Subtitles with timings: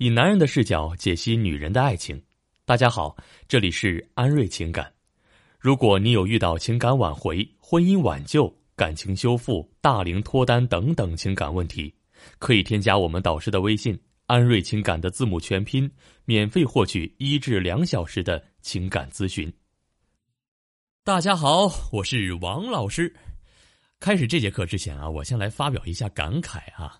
[0.00, 2.18] 以男人的视角解析女人的爱情。
[2.64, 3.14] 大家好，
[3.46, 4.90] 这里是安瑞情感。
[5.58, 11.94] 如果你有遇到情感挽回、婚姻挽救、感情修复、大龄脱单等等情感问题，
[12.38, 15.90] 可以添加我们导师的微信“安瑞情感”的字母全拼，
[16.24, 19.52] 免费获取一至两小时的情感咨询。
[21.04, 23.14] 大家好，我是王老师。
[23.98, 26.98] 开始这节课之前啊，我先来发表一下感慨啊，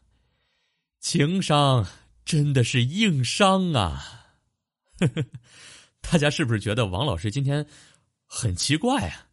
[1.01, 1.87] 情商。
[2.31, 4.37] 真的是硬伤啊！
[6.01, 7.67] 大家是不是觉得王老师今天
[8.25, 9.27] 很奇怪啊？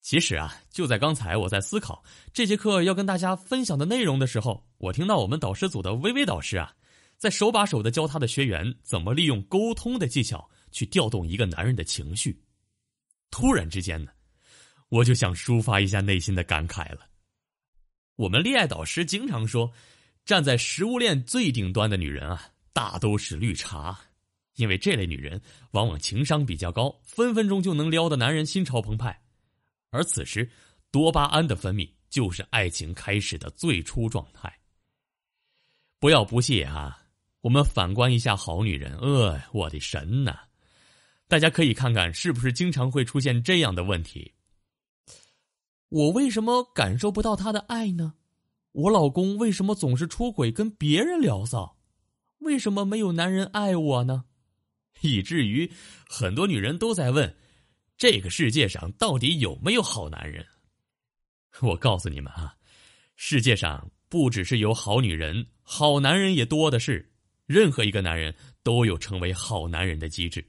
[0.00, 6.74] 其实啊，就在刚才我在思考这节课要跟大家分享的内容的时候，我听到我们导师组的微微导师啊，
[7.18, 12.42] 在手把手的教他的学员怎么利用沟通的技巧去调动一个男人的情绪。
[13.30, 14.10] 突然之间呢，
[14.88, 17.00] 我就想抒发一下内心的感慨了。
[18.16, 19.70] 我们恋爱导师经常说。
[20.28, 23.98] 站在食物链最顶端的女人啊，大都是绿茶，
[24.56, 29.18] 因为这类女人往往情商比较高，分分钟就能撩得男人心潮澎湃，
[29.88, 30.46] 而此时
[30.90, 34.54] 多巴胺的分泌就是爱情开始的最初状态。
[35.98, 37.02] 不要不屑啊！
[37.40, 40.40] 我们反观一下好女人，呃，我的神呐！
[41.26, 44.34] 大家可以看看是不是经常会出现这样的问题：
[45.88, 48.12] 我为什么感受不到他的爱呢？
[48.78, 51.76] 我老公为什么总是出轨跟别人聊骚？
[52.38, 54.26] 为什么没有男人爱我呢？
[55.02, 55.68] 以至于
[56.08, 57.36] 很多女人都在问：
[57.96, 60.46] 这个世界上到底有没有好男人？
[61.60, 62.54] 我告诉你们啊，
[63.16, 67.10] 世界上不只是有好女人，好男人也多的是。
[67.46, 70.46] 任何一个男人都有成为好男人的机制，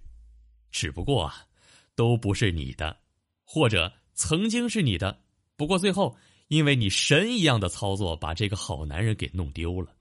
[0.69, 1.47] 只不过啊，
[1.95, 2.95] 都不是你的，
[3.43, 5.23] 或者曾经是你的，
[5.55, 6.15] 不过最后。
[6.49, 9.95] 因为你神一样的操作，把这个好男人给弄丢了。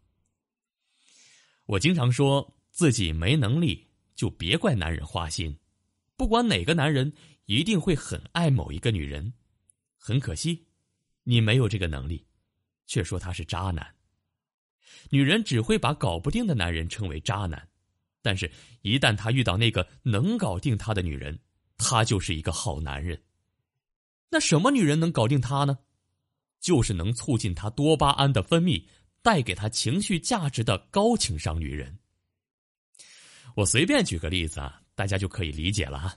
[1.67, 5.55] 我经常说自己没能力，就别怪男人花心。
[6.17, 7.13] 不管哪个男人，
[7.45, 9.31] 一定会很爱某一个女人。
[9.99, 10.67] 很可惜，
[11.23, 12.27] 你没有这个能力，
[12.87, 13.87] 却说他是渣男。
[15.11, 17.69] 女人只会把搞不定的男人称为渣男，
[18.23, 21.39] 但是，一旦他遇到那个能搞定他的女人，
[21.77, 23.23] 他就是一个好男人。
[24.31, 25.79] 那什么女人能搞定他呢？
[26.61, 28.83] 就是能促进他多巴胺的分泌，
[29.23, 31.99] 带给他情绪价值的高情商女人。
[33.55, 36.17] 我随便举个例子啊，大家就可以理解了啊。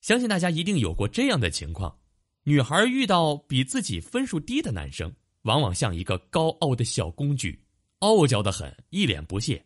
[0.00, 1.96] 相信大家一定有过这样的情况：
[2.44, 5.12] 女孩遇到比自己分数低的男生，
[5.42, 7.60] 往往像一个高傲的小公举，
[8.00, 9.64] 傲娇的很，一脸不屑。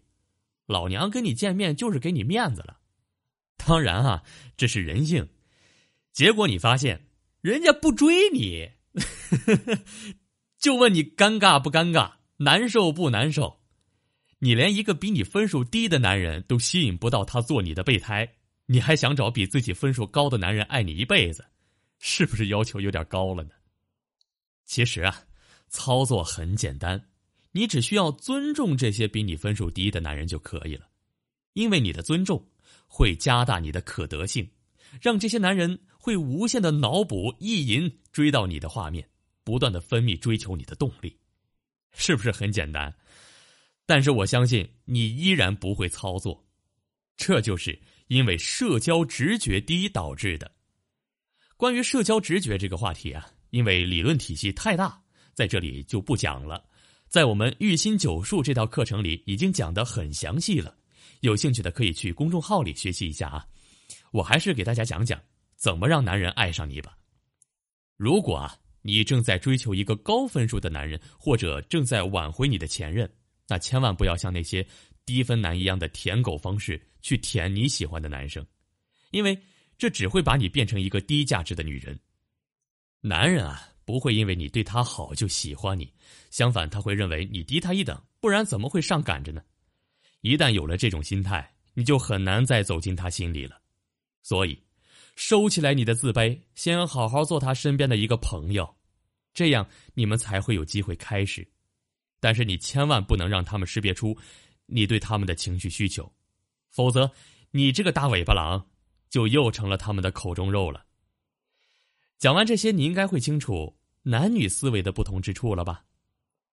[0.66, 2.78] 老娘跟你见面就是给你面子了。
[3.56, 4.22] 当然啊，
[4.56, 5.28] 这是人性。
[6.12, 7.06] 结果你发现，
[7.40, 8.70] 人家不追你。
[10.58, 13.60] 就问你尴尬不尴尬，难受不难受？
[14.40, 18.36] 你连一个比你分数低的男人都吸引不到他做你的备胎，
[18.66, 21.44] 你还想找比自己分数高的男人爱你一辈子，
[21.98, 23.50] 是不是要求有点高了呢？
[24.64, 25.24] 其实啊，
[25.68, 27.08] 操作很简单，
[27.52, 30.88] 你只需要尊重这些比你分数低的男人就可以了，
[31.52, 32.48] 因为你的尊重
[32.86, 34.50] 会加大你的可得性，
[35.00, 35.78] 让这些男人。
[36.00, 39.06] 会无限的脑补意淫追到你的画面，
[39.44, 41.14] 不断的分泌追求你的动力，
[41.92, 42.92] 是不是很简单？
[43.84, 46.42] 但是我相信你依然不会操作，
[47.18, 50.50] 这就是因为社交直觉低导致的。
[51.56, 54.98] 关于社交直觉这个话题啊，因为理论体系太大，
[55.34, 56.64] 在这里就不讲了。
[57.08, 60.74] 在我们育心九术这套课程里已经讲的很详细了，
[61.20, 63.46] 有兴趣的可以去公众号里学习一下啊。
[64.12, 65.20] 我还是给大家讲讲。
[65.60, 66.96] 怎么让男人爱上你吧？
[67.98, 73.08] 如果啊，你正在追求一个高分数的男人，或者正在挽回你的前任，
[73.46, 74.66] 那千万不要像那些
[75.04, 78.44] 低分男一样的舔狗方式去舔你喜欢的男生，
[79.10, 79.38] 因为
[79.76, 82.00] 这只会把你变成一个低价值的女人。
[83.02, 85.92] 男人啊，不会因为你对他好就喜欢你，
[86.30, 89.42] 相反，他会认为你低他一等，不然怎么会上赶着呢？
[90.22, 93.60] 一旦有了这种心态，你就很难再走进他心里了。
[94.22, 94.58] 所以。
[95.20, 98.74] 收起来你的自卑，先好好做他身边的一个朋友，
[99.34, 101.46] 这样你们才会有机会开始。
[102.20, 104.16] 但是你千万不能让他们识别出
[104.64, 106.10] 你对他们的情绪需求，
[106.70, 107.08] 否则
[107.50, 108.66] 你这个大尾巴狼
[109.10, 110.86] 就又成了他们的口中肉了。
[112.16, 115.84] 讲完这些，你应该会清楚男女思维的不同之处了吧？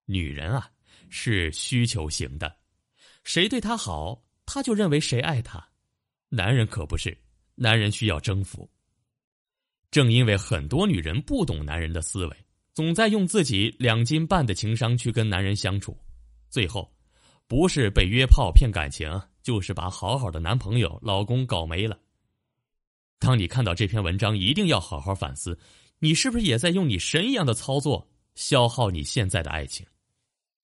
[0.04, 0.70] 女人啊
[1.08, 2.54] 是需求型的，
[3.24, 5.58] 谁对她好，她就认为谁爱她；
[6.28, 7.16] 男人可不是。
[7.58, 8.68] 男人需要征服。
[9.90, 12.36] 正因为很多女人不懂男人的思维，
[12.74, 15.96] 总在用自己两斤半的情商去跟男人相处，
[16.50, 16.90] 最后
[17.46, 21.98] 不是被约炮骗感情，就是把好好的男朋友、老公搞没了。
[23.18, 25.58] 当你看到这篇文章，一定要好好反思，
[25.98, 29.84] 你是不是也在用你神一样的操作消耗你现在的爱情？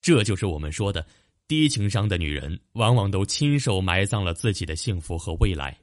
[0.01, 1.05] 这就是我们说的
[1.49, 5.77] 低情商的女人，往往都亲手埋葬了自己的幸福和未来。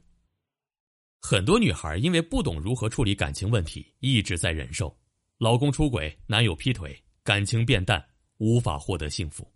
[1.24, 4.94] 很多女孩因为不懂如何处理感情问题，一直在忍受，
[5.38, 8.04] 老公出轨、男友劈腿，感情变淡，
[8.38, 9.48] 无法获得幸福，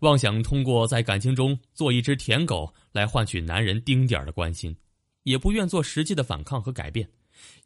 [0.00, 4.74] 妄想通过在感情中做一只舔狗来换取男人丁点的关心，
[5.24, 7.08] 也不愿做实际的反抗和改变，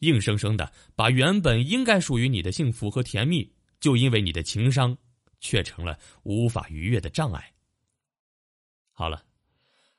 [0.00, 3.48] 硬生生的把原本应该属于你的幸福和甜蜜，
[3.78, 4.94] 就因为你的情商，
[5.40, 7.52] 却成了无法逾越的障碍。
[8.92, 9.22] 好了，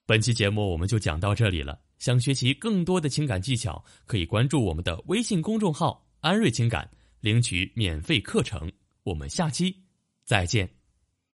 [0.08, 1.78] 本期节目我们就讲到这里了。
[2.00, 6.90] 想学习更多的情感技巧，可以关注我们的微信公众号“安瑞情感”，
[7.20, 8.72] 领取免费课程。
[9.04, 9.76] 我们下期
[10.24, 10.77] 再见。